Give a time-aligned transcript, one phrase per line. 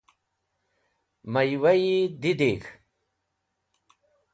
[1.31, 2.67] Maywa e didig̃h.